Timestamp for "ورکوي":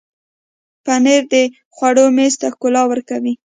2.87-3.33